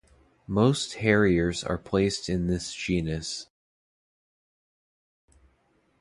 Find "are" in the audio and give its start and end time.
1.63-1.77